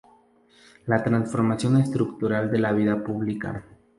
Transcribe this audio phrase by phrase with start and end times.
[0.87, 3.63] La transformación estructural de la vida pública".